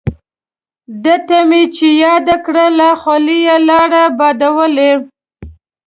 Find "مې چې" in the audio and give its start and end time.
1.49-1.87